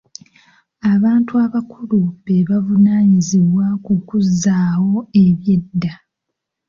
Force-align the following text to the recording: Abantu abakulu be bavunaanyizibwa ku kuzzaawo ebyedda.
Abantu 0.93 1.31
abakulu 1.45 1.99
be 2.23 2.37
bavunaanyizibwa 2.49 3.65
ku 3.85 3.93
kuzzaawo 4.07 4.97
ebyedda. 5.25 5.93